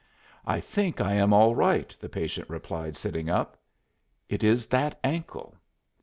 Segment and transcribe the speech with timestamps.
[0.47, 3.55] "I think I am all right," the patient replied, sitting up.
[4.29, 5.55] "It is that ankle."